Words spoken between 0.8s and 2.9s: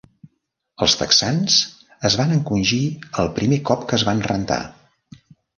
Els texans es van encongir